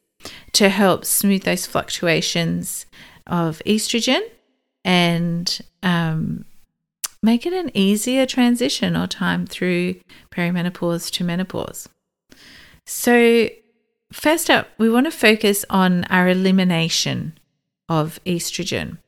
to 0.53 0.69
help 0.69 1.05
smooth 1.05 1.43
those 1.43 1.67
fluctuations 1.67 2.87
of 3.27 3.61
estrogen 3.67 4.21
and 4.85 5.61
um, 5.83 6.45
make 7.23 7.47
it 7.47 7.53
an 7.53 7.71
easier 7.75 8.27
transition 8.27 8.97
or 8.97 9.07
time 9.07 9.47
through 9.47 9.97
perimenopause 10.31 11.11
to 11.13 11.25
menopause. 11.25 11.89
So, 12.87 13.49
first 14.13 14.51
up, 14.51 14.69
we 14.77 14.91
want 14.91 15.07
to 15.07 15.11
focus 15.11 15.65
on 15.71 16.05
our 16.05 16.29
elimination 16.29 17.39
of 17.89 18.21
estrogen. 18.27 18.99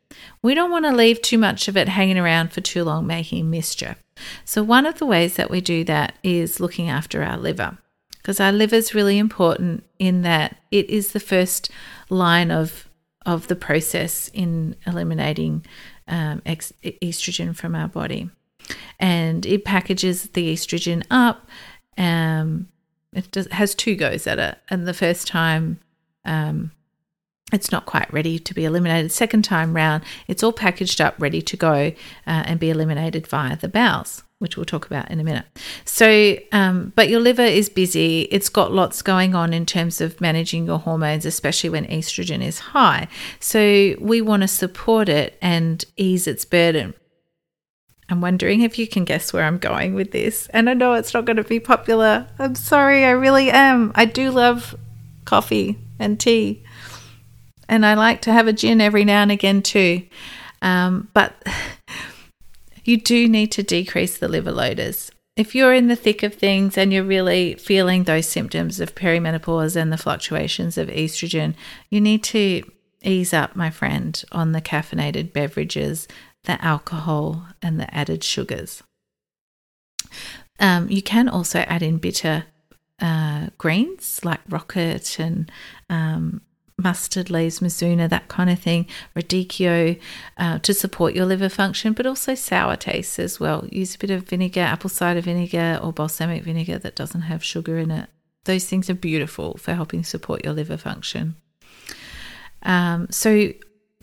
We 0.42 0.54
don't 0.54 0.70
want 0.70 0.86
to 0.86 0.94
leave 0.94 1.20
too 1.20 1.36
much 1.36 1.68
of 1.68 1.76
it 1.76 1.88
hanging 1.88 2.18
around 2.18 2.52
for 2.52 2.62
too 2.62 2.84
long, 2.84 3.06
making 3.06 3.50
mischief. 3.50 4.02
So, 4.46 4.62
one 4.62 4.86
of 4.86 4.98
the 4.98 5.06
ways 5.06 5.36
that 5.36 5.50
we 5.50 5.60
do 5.60 5.84
that 5.84 6.14
is 6.22 6.58
looking 6.58 6.88
after 6.88 7.22
our 7.22 7.36
liver, 7.36 7.76
because 8.16 8.40
our 8.40 8.52
liver 8.52 8.76
is 8.76 8.94
really 8.94 9.18
important 9.18 9.84
in 9.98 10.22
that 10.22 10.56
it 10.70 10.88
is 10.88 11.12
the 11.12 11.20
first 11.20 11.70
line 12.08 12.50
of 12.50 12.85
of 13.26 13.48
the 13.48 13.56
process 13.56 14.28
in 14.32 14.76
eliminating 14.86 15.66
um, 16.08 16.40
ex- 16.46 16.72
estrogen 16.82 17.54
from 17.54 17.74
our 17.74 17.88
body. 17.88 18.30
And 18.98 19.44
it 19.44 19.64
packages 19.64 20.30
the 20.30 20.52
estrogen 20.52 21.04
up. 21.10 21.46
Um, 21.98 22.68
it 23.12 23.30
does, 23.30 23.48
has 23.50 23.74
two 23.74 23.96
goes 23.96 24.26
at 24.26 24.38
it. 24.38 24.56
And 24.70 24.86
the 24.86 24.94
first 24.94 25.26
time, 25.26 25.80
um, 26.24 26.70
it's 27.52 27.70
not 27.70 27.86
quite 27.86 28.12
ready 28.12 28.38
to 28.38 28.54
be 28.54 28.64
eliminated. 28.64 29.12
Second 29.12 29.44
time 29.44 29.74
round, 29.74 30.02
it's 30.26 30.42
all 30.42 30.52
packaged 30.52 31.00
up, 31.00 31.14
ready 31.18 31.42
to 31.42 31.56
go 31.56 31.92
uh, 32.26 32.44
and 32.46 32.58
be 32.58 32.70
eliminated 32.70 33.26
via 33.26 33.56
the 33.56 33.68
bowels 33.68 34.22
which 34.38 34.56
we'll 34.56 34.66
talk 34.66 34.86
about 34.86 35.10
in 35.10 35.18
a 35.18 35.24
minute. 35.24 35.46
So, 35.84 36.36
um, 36.52 36.92
but 36.94 37.08
your 37.08 37.20
liver 37.20 37.42
is 37.42 37.68
busy. 37.68 38.22
It's 38.30 38.48
got 38.48 38.72
lots 38.72 39.00
going 39.00 39.34
on 39.34 39.54
in 39.54 39.64
terms 39.64 40.00
of 40.00 40.20
managing 40.20 40.66
your 40.66 40.78
hormones, 40.78 41.24
especially 41.24 41.70
when 41.70 41.86
estrogen 41.86 42.42
is 42.42 42.58
high. 42.58 43.08
So, 43.40 43.94
we 43.98 44.20
want 44.20 44.42
to 44.42 44.48
support 44.48 45.08
it 45.08 45.38
and 45.40 45.84
ease 45.96 46.26
its 46.26 46.44
burden. 46.44 46.94
I'm 48.08 48.20
wondering 48.20 48.60
if 48.60 48.78
you 48.78 48.86
can 48.86 49.04
guess 49.04 49.32
where 49.32 49.44
I'm 49.44 49.58
going 49.58 49.94
with 49.94 50.12
this. 50.12 50.46
And 50.48 50.70
I 50.70 50.74
know 50.74 50.94
it's 50.94 51.12
not 51.12 51.24
going 51.24 51.38
to 51.38 51.44
be 51.44 51.58
popular. 51.58 52.26
I'm 52.38 52.54
sorry, 52.54 53.04
I 53.04 53.10
really 53.10 53.50
am. 53.50 53.90
I 53.94 54.04
do 54.04 54.30
love 54.30 54.76
coffee 55.24 55.78
and 55.98 56.20
tea. 56.20 56.62
And 57.68 57.84
I 57.84 57.94
like 57.94 58.22
to 58.22 58.32
have 58.32 58.46
a 58.46 58.52
gin 58.52 58.80
every 58.80 59.04
now 59.04 59.22
and 59.22 59.32
again 59.32 59.60
too. 59.62 60.06
Um, 60.62 61.08
but 61.14 61.34
you 62.86 62.96
do 62.96 63.28
need 63.28 63.52
to 63.52 63.62
decrease 63.62 64.18
the 64.18 64.28
liver 64.28 64.52
loaders. 64.52 65.10
If 65.36 65.54
you're 65.54 65.74
in 65.74 65.88
the 65.88 65.96
thick 65.96 66.22
of 66.22 66.34
things 66.34 66.78
and 66.78 66.92
you're 66.92 67.04
really 67.04 67.54
feeling 67.54 68.04
those 68.04 68.26
symptoms 68.26 68.80
of 68.80 68.94
perimenopause 68.94 69.76
and 69.76 69.92
the 69.92 69.98
fluctuations 69.98 70.78
of 70.78 70.88
estrogen, 70.88 71.54
you 71.90 72.00
need 72.00 72.24
to 72.24 72.62
ease 73.02 73.34
up, 73.34 73.54
my 73.54 73.70
friend, 73.70 74.22
on 74.32 74.52
the 74.52 74.62
caffeinated 74.62 75.34
beverages, 75.34 76.08
the 76.44 76.62
alcohol, 76.64 77.46
and 77.60 77.78
the 77.78 77.94
added 77.94 78.24
sugars. 78.24 78.82
Um, 80.58 80.88
you 80.88 81.02
can 81.02 81.28
also 81.28 81.60
add 81.60 81.82
in 81.82 81.98
bitter 81.98 82.44
uh, 82.98 83.48
greens 83.58 84.20
like 84.24 84.40
rocket 84.48 85.18
and 85.18 85.52
um, 85.90 86.40
mustard 86.78 87.30
leaves, 87.30 87.60
mizuna, 87.60 88.08
that 88.08 88.28
kind 88.28 88.50
of 88.50 88.58
thing, 88.58 88.86
radicchio 89.14 89.98
uh, 90.36 90.58
to 90.58 90.74
support 90.74 91.14
your 91.14 91.24
liver 91.24 91.48
function, 91.48 91.92
but 91.92 92.06
also 92.06 92.34
sour 92.34 92.76
tastes 92.76 93.18
as 93.18 93.40
well. 93.40 93.66
Use 93.72 93.94
a 93.94 93.98
bit 93.98 94.10
of 94.10 94.24
vinegar, 94.24 94.60
apple 94.60 94.90
cider 94.90 95.20
vinegar, 95.20 95.80
or 95.82 95.92
balsamic 95.92 96.42
vinegar 96.42 96.78
that 96.78 96.96
doesn't 96.96 97.22
have 97.22 97.42
sugar 97.42 97.78
in 97.78 97.90
it. 97.90 98.10
Those 98.44 98.66
things 98.66 98.90
are 98.90 98.94
beautiful 98.94 99.56
for 99.56 99.74
helping 99.74 100.04
support 100.04 100.44
your 100.44 100.52
liver 100.52 100.76
function. 100.76 101.36
Um, 102.62 103.08
so, 103.10 103.52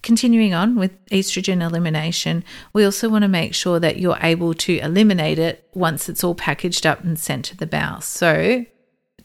continuing 0.01 0.53
on 0.53 0.75
with 0.75 1.05
estrogen 1.05 1.61
elimination, 1.61 2.43
we 2.73 2.83
also 2.83 3.07
want 3.07 3.21
to 3.21 3.29
make 3.29 3.53
sure 3.53 3.79
that 3.79 3.99
you're 3.99 4.17
able 4.21 4.53
to 4.53 4.79
eliminate 4.79 5.39
it 5.39 5.69
once 5.73 6.09
it's 6.09 6.23
all 6.23 6.35
packaged 6.35 6.85
up 6.85 7.03
and 7.03 7.17
sent 7.19 7.45
to 7.45 7.57
the 7.57 7.67
bowel. 7.67 8.01
So, 8.01 8.65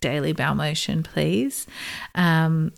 daily 0.00 0.32
bowel 0.32 0.54
motion, 0.54 1.02
please. 1.02 1.66
Um, 2.14 2.72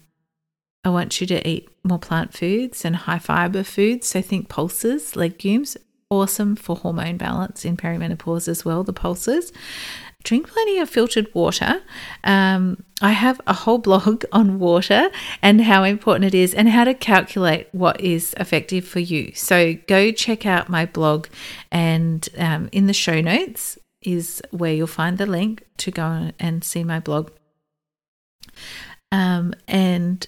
I 0.84 0.88
want 0.88 1.20
you 1.20 1.26
to 1.28 1.48
eat 1.48 1.68
more 1.82 1.98
plant 1.98 2.32
foods 2.32 2.84
and 2.84 2.96
high 2.96 3.18
fiber 3.18 3.62
foods. 3.62 4.08
So 4.08 4.22
think 4.22 4.48
pulses, 4.48 5.14
legumes, 5.14 5.76
awesome 6.08 6.56
for 6.56 6.76
hormone 6.76 7.16
balance 7.16 7.64
in 7.64 7.76
perimenopause 7.76 8.48
as 8.48 8.64
well, 8.64 8.82
the 8.82 8.92
pulses. 8.92 9.52
Drink 10.22 10.48
plenty 10.48 10.78
of 10.78 10.90
filtered 10.90 11.32
water. 11.34 11.80
Um, 12.24 12.84
I 13.00 13.12
have 13.12 13.40
a 13.46 13.54
whole 13.54 13.78
blog 13.88 14.24
on 14.32 14.58
water 14.58 15.10
and 15.42 15.62
how 15.62 15.84
important 15.84 16.26
it 16.26 16.34
is 16.34 16.54
and 16.54 16.68
how 16.68 16.84
to 16.84 16.94
calculate 16.94 17.68
what 17.72 18.00
is 18.00 18.34
effective 18.38 18.86
for 18.86 19.00
you. 19.00 19.32
So 19.34 19.74
go 19.86 20.12
check 20.12 20.44
out 20.44 20.68
my 20.68 20.84
blog, 20.84 21.28
and 21.70 22.28
um, 22.36 22.68
in 22.72 22.86
the 22.86 22.92
show 22.92 23.20
notes 23.20 23.78
is 24.02 24.42
where 24.50 24.74
you'll 24.74 24.86
find 24.86 25.18
the 25.18 25.26
link 25.26 25.64
to 25.78 25.90
go 25.90 26.32
and 26.38 26.64
see 26.64 26.84
my 26.84 27.00
blog. 27.00 27.30
Um, 29.12 29.54
and 29.66 30.26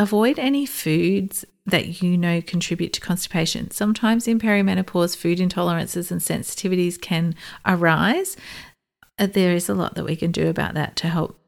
Avoid 0.00 0.38
any 0.38 0.64
foods 0.64 1.44
that 1.66 2.02
you 2.02 2.16
know 2.16 2.40
contribute 2.40 2.94
to 2.94 3.02
constipation. 3.02 3.70
Sometimes 3.70 4.26
in 4.26 4.38
perimenopause, 4.38 5.14
food 5.14 5.38
intolerances 5.38 6.10
and 6.10 6.22
sensitivities 6.22 6.98
can 6.98 7.34
arise. 7.66 8.34
Uh, 9.18 9.26
there 9.26 9.52
is 9.52 9.68
a 9.68 9.74
lot 9.74 9.96
that 9.96 10.06
we 10.06 10.16
can 10.16 10.32
do 10.32 10.48
about 10.48 10.72
that 10.72 10.96
to 10.96 11.08
help 11.08 11.38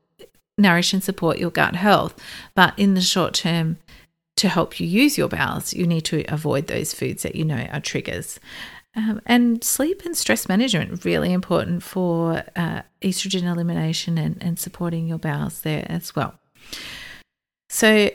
nourish 0.58 0.92
and 0.92 1.02
support 1.02 1.38
your 1.38 1.50
gut 1.50 1.76
health. 1.76 2.14
But 2.54 2.78
in 2.78 2.92
the 2.92 3.00
short 3.00 3.32
term, 3.32 3.78
to 4.36 4.50
help 4.50 4.78
you 4.78 4.86
use 4.86 5.16
your 5.16 5.28
bowels, 5.28 5.72
you 5.72 5.86
need 5.86 6.04
to 6.04 6.22
avoid 6.28 6.66
those 6.66 6.92
foods 6.92 7.22
that 7.22 7.34
you 7.34 7.46
know 7.46 7.66
are 7.72 7.80
triggers. 7.80 8.38
Um, 8.94 9.22
and 9.24 9.64
sleep 9.64 10.02
and 10.04 10.14
stress 10.14 10.46
management 10.46 11.06
really 11.06 11.32
important 11.32 11.82
for 11.82 12.44
uh, 12.54 12.82
estrogen 13.00 13.50
elimination 13.50 14.18
and, 14.18 14.36
and 14.42 14.58
supporting 14.58 15.08
your 15.08 15.16
bowels 15.16 15.62
there 15.62 15.86
as 15.88 16.14
well. 16.14 16.34
So 17.70 18.10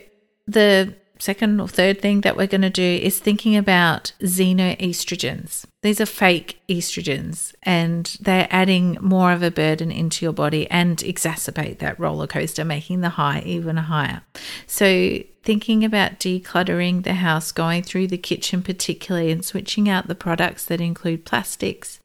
the 0.48 0.94
second 1.20 1.60
or 1.60 1.68
third 1.68 2.00
thing 2.00 2.22
that 2.22 2.36
we're 2.36 2.46
going 2.46 2.62
to 2.62 2.70
do 2.70 2.82
is 2.82 3.18
thinking 3.18 3.56
about 3.56 4.12
xenoestrogens. 4.20 5.64
These 5.82 6.00
are 6.00 6.06
fake 6.06 6.60
estrogens 6.68 7.54
and 7.62 8.16
they're 8.20 8.48
adding 8.50 8.98
more 9.00 9.32
of 9.32 9.42
a 9.42 9.50
burden 9.50 9.90
into 9.90 10.24
your 10.24 10.32
body 10.32 10.70
and 10.70 10.98
exacerbate 10.98 11.78
that 11.78 11.98
roller 11.98 12.26
coaster, 12.26 12.64
making 12.64 13.00
the 13.00 13.10
high 13.10 13.42
even 13.44 13.76
higher. 13.76 14.22
So, 14.66 15.18
thinking 15.42 15.84
about 15.84 16.20
decluttering 16.20 17.04
the 17.04 17.14
house, 17.14 17.52
going 17.52 17.82
through 17.82 18.08
the 18.08 18.18
kitchen 18.18 18.62
particularly, 18.62 19.30
and 19.30 19.44
switching 19.44 19.88
out 19.88 20.06
the 20.06 20.14
products 20.14 20.64
that 20.66 20.80
include 20.80 21.24
plastics, 21.24 22.00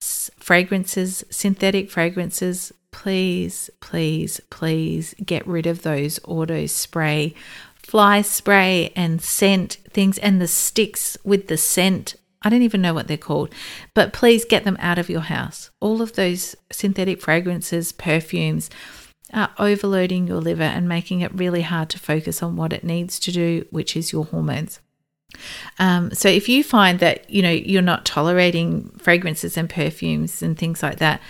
fragrances, 0.00 1.24
synthetic 1.30 1.90
fragrances, 1.90 2.72
please, 2.94 3.70
please, 3.80 4.40
please 4.50 5.16
get 5.26 5.44
rid 5.48 5.66
of 5.66 5.82
those 5.82 6.20
auto 6.22 6.64
spray, 6.64 7.34
fly 7.76 8.22
spray, 8.22 8.92
and 8.94 9.20
scent 9.20 9.78
things, 9.90 10.16
and 10.18 10.40
the 10.40 10.46
sticks 10.46 11.16
with 11.24 11.48
the 11.48 11.56
scent. 11.56 12.14
I 12.42 12.50
don't 12.50 12.62
even 12.62 12.80
know 12.80 12.94
what 12.94 13.08
they're 13.08 13.16
called, 13.16 13.52
but 13.94 14.12
please 14.12 14.44
get 14.44 14.62
them 14.62 14.76
out 14.78 15.00
of 15.00 15.10
your 15.10 15.22
house. 15.22 15.70
All 15.80 16.00
of 16.00 16.12
those 16.12 16.54
synthetic 16.70 17.20
fragrances, 17.20 17.90
perfumes 17.90 18.70
are 19.32 19.50
overloading 19.58 20.28
your 20.28 20.40
liver 20.40 20.62
and 20.62 20.88
making 20.88 21.20
it 21.20 21.34
really 21.34 21.62
hard 21.62 21.90
to 21.90 21.98
focus 21.98 22.44
on 22.44 22.54
what 22.54 22.72
it 22.72 22.84
needs 22.84 23.18
to 23.18 23.32
do, 23.32 23.66
which 23.70 23.96
is 23.96 24.12
your 24.12 24.26
hormones. 24.26 24.78
Um, 25.80 26.12
so 26.12 26.28
if 26.28 26.48
you 26.48 26.62
find 26.62 27.00
that 27.00 27.28
you 27.28 27.42
know 27.42 27.50
you're 27.50 27.82
not 27.82 28.04
tolerating 28.04 28.90
fragrances 28.98 29.56
and 29.56 29.68
perfumes 29.68 30.42
and 30.42 30.56
things 30.56 30.80
like 30.80 30.98
that, 30.98 31.20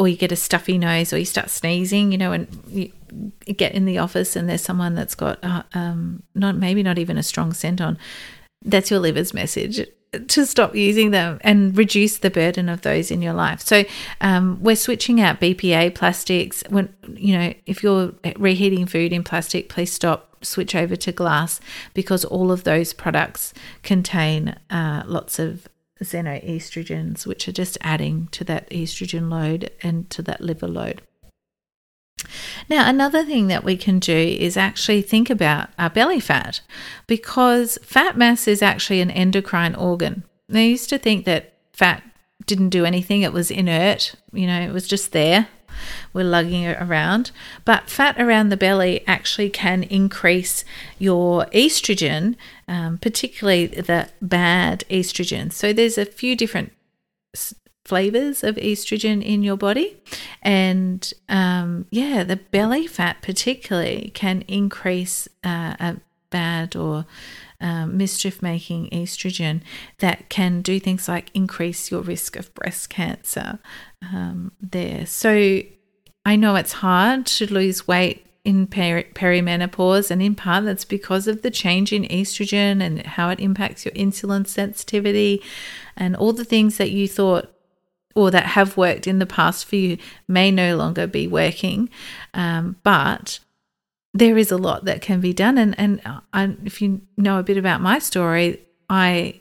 or 0.00 0.08
you 0.08 0.16
get 0.16 0.32
a 0.32 0.36
stuffy 0.36 0.78
nose, 0.78 1.12
or 1.12 1.18
you 1.18 1.26
start 1.26 1.50
sneezing, 1.50 2.10
you 2.10 2.16
know, 2.16 2.32
and 2.32 2.48
you 2.70 2.90
get 3.54 3.74
in 3.74 3.84
the 3.84 3.98
office 3.98 4.34
and 4.34 4.48
there's 4.48 4.62
someone 4.62 4.94
that's 4.94 5.14
got 5.14 5.38
uh, 5.44 5.62
um, 5.74 6.22
not 6.34 6.56
maybe 6.56 6.82
not 6.82 6.98
even 6.98 7.18
a 7.18 7.22
strong 7.22 7.52
scent 7.52 7.82
on, 7.82 7.98
that's 8.64 8.90
your 8.90 8.98
liver's 8.98 9.34
message 9.34 9.86
to 10.28 10.46
stop 10.46 10.74
using 10.74 11.10
them 11.10 11.38
and 11.42 11.76
reduce 11.76 12.16
the 12.16 12.30
burden 12.30 12.70
of 12.70 12.80
those 12.80 13.10
in 13.10 13.20
your 13.20 13.34
life. 13.34 13.60
So 13.60 13.84
um, 14.22 14.58
we're 14.62 14.74
switching 14.74 15.20
out 15.20 15.38
BPA 15.38 15.94
plastics. 15.94 16.64
When 16.70 16.94
you 17.14 17.38
know 17.38 17.52
if 17.66 17.82
you're 17.82 18.14
reheating 18.36 18.86
food 18.86 19.12
in 19.12 19.22
plastic, 19.22 19.68
please 19.68 19.92
stop. 19.92 20.28
Switch 20.42 20.74
over 20.74 20.96
to 20.96 21.12
glass 21.12 21.60
because 21.92 22.24
all 22.24 22.50
of 22.50 22.64
those 22.64 22.94
products 22.94 23.52
contain 23.82 24.56
uh, 24.70 25.02
lots 25.04 25.38
of 25.38 25.68
xenoestrogens, 26.02 27.26
which 27.26 27.48
are 27.48 27.52
just 27.52 27.78
adding 27.80 28.28
to 28.32 28.44
that 28.44 28.68
estrogen 28.70 29.30
load 29.30 29.70
and 29.82 30.08
to 30.10 30.22
that 30.22 30.40
liver 30.40 30.68
load. 30.68 31.02
Now, 32.68 32.88
another 32.88 33.24
thing 33.24 33.46
that 33.48 33.64
we 33.64 33.76
can 33.76 33.98
do 33.98 34.16
is 34.16 34.56
actually 34.56 35.02
think 35.02 35.30
about 35.30 35.70
our 35.78 35.90
belly 35.90 36.20
fat 36.20 36.60
because 37.06 37.78
fat 37.82 38.16
mass 38.16 38.46
is 38.46 38.62
actually 38.62 39.00
an 39.00 39.10
endocrine 39.10 39.74
organ. 39.74 40.24
They 40.48 40.68
used 40.68 40.90
to 40.90 40.98
think 40.98 41.24
that 41.24 41.54
fat 41.72 42.02
didn't 42.46 42.70
do 42.70 42.84
anything, 42.84 43.22
it 43.22 43.32
was 43.32 43.50
inert, 43.50 44.14
you 44.32 44.46
know, 44.46 44.60
it 44.60 44.72
was 44.72 44.86
just 44.88 45.12
there. 45.12 45.48
We're 46.12 46.24
lugging 46.24 46.62
it 46.62 46.80
around. 46.80 47.30
But 47.64 47.88
fat 47.88 48.20
around 48.20 48.48
the 48.48 48.56
belly 48.56 49.04
actually 49.06 49.50
can 49.50 49.82
increase 49.84 50.64
your 50.98 51.46
estrogen, 51.46 52.36
um, 52.68 52.98
particularly 52.98 53.66
the 53.66 54.08
bad 54.20 54.84
estrogen. 54.90 55.52
So 55.52 55.72
there's 55.72 55.98
a 55.98 56.04
few 56.06 56.36
different 56.36 56.72
flavors 57.84 58.44
of 58.44 58.56
estrogen 58.56 59.22
in 59.22 59.42
your 59.42 59.56
body. 59.56 60.00
And 60.42 61.12
um, 61.28 61.86
yeah, 61.90 62.22
the 62.24 62.36
belly 62.36 62.86
fat, 62.86 63.22
particularly, 63.22 64.12
can 64.14 64.42
increase 64.42 65.28
uh, 65.44 65.74
a 65.80 65.96
bad 66.30 66.76
or 66.76 67.06
um, 67.60 67.96
mischief 67.96 68.42
making 68.42 68.88
estrogen 68.90 69.60
that 69.98 70.28
can 70.28 70.62
do 70.62 70.80
things 70.80 71.08
like 71.08 71.30
increase 71.34 71.90
your 71.90 72.00
risk 72.00 72.36
of 72.36 72.54
breast 72.54 72.90
cancer 72.90 73.58
um, 74.02 74.52
there. 74.60 75.06
So 75.06 75.62
I 76.24 76.36
know 76.36 76.56
it's 76.56 76.72
hard 76.72 77.26
to 77.26 77.52
lose 77.52 77.86
weight 77.88 78.26
in 78.44 78.66
peri- 78.66 79.10
perimenopause, 79.14 80.10
and 80.10 80.22
in 80.22 80.34
part 80.34 80.64
that's 80.64 80.84
because 80.84 81.26
of 81.26 81.42
the 81.42 81.50
change 81.50 81.92
in 81.92 82.04
estrogen 82.04 82.82
and 82.82 83.04
how 83.04 83.28
it 83.28 83.40
impacts 83.40 83.84
your 83.84 83.92
insulin 83.92 84.46
sensitivity 84.46 85.42
and 85.96 86.16
all 86.16 86.32
the 86.32 86.44
things 86.44 86.78
that 86.78 86.90
you 86.90 87.06
thought 87.06 87.52
or 88.14 88.30
that 88.30 88.46
have 88.46 88.76
worked 88.76 89.06
in 89.06 89.18
the 89.18 89.26
past 89.26 89.64
for 89.64 89.76
you 89.76 89.96
may 90.26 90.50
no 90.50 90.76
longer 90.76 91.06
be 91.06 91.28
working. 91.28 91.88
Um, 92.34 92.76
but 92.82 93.38
there 94.12 94.36
is 94.36 94.50
a 94.50 94.56
lot 94.56 94.84
that 94.84 95.00
can 95.00 95.20
be 95.20 95.32
done. 95.32 95.58
And, 95.58 95.78
and 95.78 96.00
I, 96.32 96.56
if 96.64 96.82
you 96.82 97.00
know 97.16 97.38
a 97.38 97.42
bit 97.42 97.56
about 97.56 97.80
my 97.80 97.98
story, 97.98 98.60
I 98.88 99.40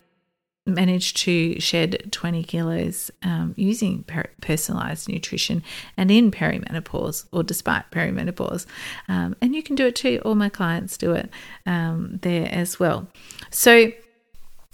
managed 0.65 1.17
to 1.17 1.59
shed 1.59 2.11
20 2.11 2.43
kilos 2.43 3.11
um, 3.23 3.53
using 3.57 4.03
per- 4.03 4.29
personalized 4.41 5.09
nutrition 5.09 5.63
and 5.97 6.11
in 6.11 6.31
perimenopause 6.31 7.25
or 7.31 7.43
despite 7.43 7.89
perimenopause. 7.91 8.65
Um, 9.07 9.35
and 9.41 9.55
you 9.55 9.63
can 9.63 9.75
do 9.75 9.88
it 9.88 9.95
too. 9.95 10.21
All 10.23 10.35
my 10.35 10.49
clients 10.49 10.97
do 10.97 11.13
it 11.13 11.29
um, 11.65 12.19
there 12.21 12.47
as 12.51 12.79
well. 12.79 13.07
So, 13.49 13.91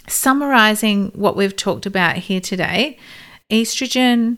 summarizing 0.07 1.11
what 1.15 1.35
we've 1.35 1.55
talked 1.55 1.85
about 1.87 2.17
here 2.17 2.41
today, 2.41 2.99
estrogen 3.49 4.37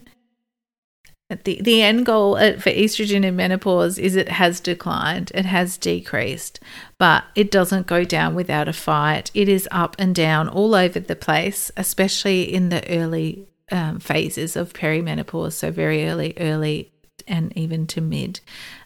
the, 1.30 1.62
the 1.62 1.82
end 1.82 2.06
goal 2.06 2.36
for 2.36 2.70
estrogen 2.70 3.26
in 3.26 3.36
menopause 3.36 3.98
is 3.98 4.16
it 4.16 4.30
has 4.30 4.62
declined, 4.62 5.32
it 5.36 5.46
has 5.46 5.78
decreased, 5.78 6.60
but 6.98 7.26
it 7.36 7.52
doesn't 7.52 7.86
go 7.86 8.06
down 8.06 8.34
without 8.34 8.70
a 8.70 8.74
fight. 8.74 9.30
It 9.34 9.50
is 9.50 9.68
up 9.70 9.96
and 10.00 10.16
down 10.16 10.48
all 10.48 10.74
over 10.74 11.00
the 11.00 11.18
place, 11.18 11.70
especially 11.76 12.44
in 12.44 12.70
the 12.70 12.88
early 12.90 13.46
um, 13.72 14.00
phases 14.00 14.56
of 14.56 14.72
perimenopause, 14.72 15.54
so 15.54 15.70
very 15.70 16.08
early, 16.08 16.34
early, 16.38 16.94
and 17.28 17.56
even 17.58 17.88
to 17.88 18.00
mid 18.00 18.40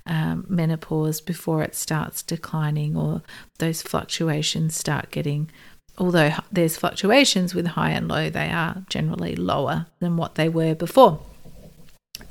um, 0.08 0.45
menopause 0.49 1.21
before 1.21 1.62
it 1.62 1.75
starts 1.75 2.23
declining 2.23 2.97
or 2.97 3.21
those 3.60 3.84
fluctuations 3.84 4.75
start 4.75 5.12
getting 5.12 5.51
although 5.97 6.32
there's 6.51 6.77
fluctuations 6.77 7.54
with 7.54 7.67
high 7.67 7.91
and 7.91 8.08
low, 8.08 8.30
they 8.30 8.49
are 8.49 8.84
generally 8.89 9.36
lower 9.36 9.86
than 9.99 10.17
what 10.17 10.34
they 10.34 10.49
were 10.49 10.73
before. 10.73 11.19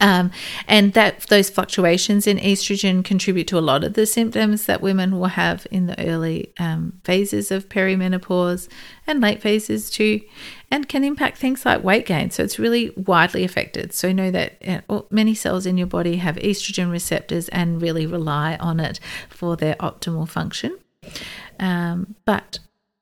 Um, 0.01 0.31
and 0.69 0.93
that 0.95 1.21
those 1.23 1.51
fluctuations 1.51 2.27
in 2.27 2.39
estrogen 2.39 3.05
contribute 3.05 3.47
to 3.49 3.59
a 3.59 3.61
lot 3.61 3.85
of 3.85 3.95
the 3.95 4.07
symptoms 4.07 4.67
that 4.67 4.81
women 4.81 5.19
will 5.19 5.27
have 5.29 5.67
in 5.71 5.87
the 5.87 5.99
early 6.07 6.53
um, 6.59 7.01
phases 7.05 7.51
of 7.51 7.69
perimenopause 7.69 8.69
and 9.07 9.21
late 9.21 9.41
phases 9.41 9.91
too, 9.91 10.21
and 10.71 10.89
can 10.89 11.05
impact 11.05 11.39
things 11.39 11.67
like 11.67 11.83
weight 11.83 12.07
gain. 12.07 12.31
So 12.31 12.43
it's 12.43 12.59
really 12.59 12.91
widely 12.91 13.45
affected. 13.45 13.93
So 13.93 14.13
know 14.13 14.31
that 14.31 14.85
uh, 14.89 15.03
many 15.11 15.35
cells 15.35 15.67
in 15.67 15.77
your 15.77 15.87
body 15.87 16.17
have 16.17 16.37
estrogen 16.37 16.91
receptors 16.91 17.49
and 17.49 17.83
really 17.83 18.07
rely 18.07 18.57
on 18.57 18.81
it 18.81 19.01
for 19.29 19.57
their 19.57 19.75
optimal 19.77 20.29
function. 20.29 20.79
Um, 21.59 22.15
but 22.25 22.59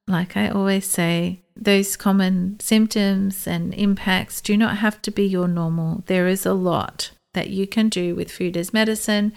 like 0.06 0.36
I 0.36 0.48
always 0.48 0.86
say, 0.86 1.42
those 1.60 1.96
common 1.96 2.58
symptoms 2.60 3.46
and 3.46 3.74
impacts 3.74 4.40
do 4.40 4.56
not 4.56 4.78
have 4.78 5.02
to 5.02 5.10
be 5.10 5.26
your 5.26 5.48
normal. 5.48 6.04
There 6.06 6.28
is 6.28 6.46
a 6.46 6.54
lot 6.54 7.10
that 7.34 7.50
you 7.50 7.66
can 7.66 7.88
do 7.88 8.14
with 8.14 8.30
food 8.30 8.56
as 8.56 8.72
medicine 8.72 9.32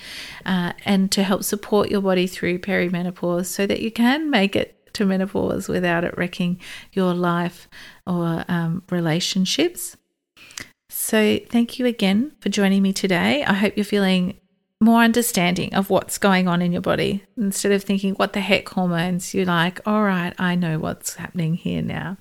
uh, 0.45 0.73
and 0.85 1.11
to 1.11 1.23
help 1.23 1.43
support 1.43 1.89
your 1.89 2.01
body 2.01 2.27
through 2.27 2.59
perimenopause 2.59 3.47
so 3.47 3.67
that 3.67 3.81
you 3.81 3.91
can 3.91 4.29
make 4.29 4.55
it 4.55 4.77
to 4.93 5.05
menopause 5.05 5.67
without 5.67 6.03
it 6.03 6.17
wrecking 6.17 6.59
your 6.93 7.13
life 7.13 7.67
or 8.05 8.43
um, 8.47 8.83
relationships. 8.89 9.97
So, 10.89 11.39
thank 11.49 11.79
you 11.79 11.85
again 11.85 12.33
for 12.41 12.49
joining 12.49 12.81
me 12.81 12.91
today. 12.91 13.43
I 13.45 13.53
hope 13.53 13.77
you're 13.77 13.85
feeling 13.85 14.40
more 14.81 15.01
understanding 15.01 15.73
of 15.75 15.89
what's 15.89 16.17
going 16.17 16.47
on 16.47 16.61
in 16.61 16.71
your 16.71 16.81
body 16.81 17.23
instead 17.37 17.71
of 17.71 17.83
thinking, 17.83 18.15
what 18.15 18.33
the 18.33 18.41
heck, 18.41 18.67
hormones? 18.67 19.33
You're 19.33 19.45
like, 19.45 19.79
all 19.85 20.03
right, 20.03 20.33
I 20.39 20.55
know 20.55 20.79
what's 20.79 21.15
happening 21.15 21.53
here 21.53 21.83
now. 21.83 22.17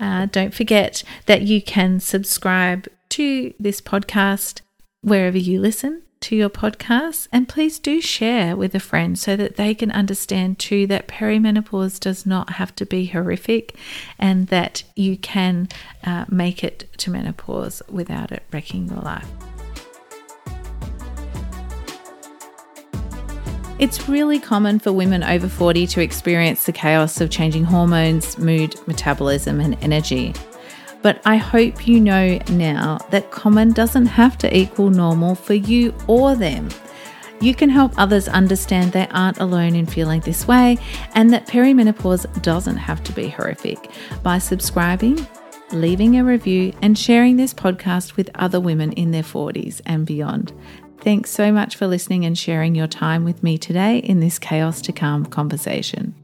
Uh, 0.00 0.26
don't 0.26 0.52
forget 0.52 1.04
that 1.26 1.42
you 1.42 1.62
can 1.62 2.00
subscribe 2.00 2.88
to 3.10 3.54
this 3.60 3.80
podcast 3.80 4.62
wherever 5.02 5.38
you 5.38 5.60
listen 5.60 6.02
to 6.18 6.34
your 6.34 6.50
podcast. 6.50 7.28
And 7.30 7.48
please 7.48 7.78
do 7.78 8.00
share 8.00 8.56
with 8.56 8.74
a 8.74 8.80
friend 8.80 9.16
so 9.16 9.36
that 9.36 9.54
they 9.54 9.72
can 9.72 9.92
understand 9.92 10.58
too 10.58 10.88
that 10.88 11.06
perimenopause 11.06 12.00
does 12.00 12.26
not 12.26 12.54
have 12.54 12.74
to 12.76 12.86
be 12.86 13.06
horrific 13.06 13.76
and 14.18 14.48
that 14.48 14.82
you 14.96 15.16
can 15.16 15.68
uh, 16.02 16.24
make 16.28 16.64
it 16.64 16.90
to 16.98 17.10
menopause 17.10 17.80
without 17.88 18.32
it 18.32 18.42
wrecking 18.50 18.88
your 18.88 19.02
life. 19.02 19.30
It's 23.78 24.08
really 24.08 24.40
common 24.40 24.78
for 24.78 24.90
women 24.90 25.22
over 25.22 25.48
40 25.48 25.86
to 25.88 26.00
experience 26.00 26.64
the 26.64 26.72
chaos 26.72 27.20
of 27.20 27.28
changing 27.28 27.64
hormones, 27.64 28.38
mood, 28.38 28.74
metabolism, 28.86 29.60
and 29.60 29.76
energy. 29.82 30.32
But 31.02 31.20
I 31.26 31.36
hope 31.36 31.86
you 31.86 32.00
know 32.00 32.38
now 32.48 32.96
that 33.10 33.30
common 33.30 33.72
doesn't 33.72 34.06
have 34.06 34.38
to 34.38 34.56
equal 34.56 34.88
normal 34.88 35.34
for 35.34 35.52
you 35.52 35.94
or 36.06 36.34
them. 36.34 36.70
You 37.42 37.54
can 37.54 37.68
help 37.68 37.92
others 37.98 38.28
understand 38.28 38.92
they 38.92 39.08
aren't 39.08 39.40
alone 39.40 39.76
in 39.76 39.84
feeling 39.84 40.20
this 40.22 40.48
way 40.48 40.78
and 41.14 41.30
that 41.34 41.46
perimenopause 41.46 42.42
doesn't 42.42 42.78
have 42.78 43.04
to 43.04 43.12
be 43.12 43.28
horrific 43.28 43.90
by 44.22 44.38
subscribing, 44.38 45.26
leaving 45.72 46.16
a 46.16 46.24
review, 46.24 46.72
and 46.80 46.98
sharing 46.98 47.36
this 47.36 47.52
podcast 47.52 48.16
with 48.16 48.30
other 48.36 48.58
women 48.58 48.92
in 48.92 49.10
their 49.10 49.22
40s 49.22 49.82
and 49.84 50.06
beyond. 50.06 50.54
Thanks 51.06 51.30
so 51.30 51.52
much 51.52 51.76
for 51.76 51.86
listening 51.86 52.24
and 52.24 52.36
sharing 52.36 52.74
your 52.74 52.88
time 52.88 53.22
with 53.22 53.44
me 53.44 53.58
today 53.58 53.98
in 53.98 54.18
this 54.18 54.40
chaos 54.40 54.82
to 54.82 54.92
calm 54.92 55.24
conversation. 55.24 56.16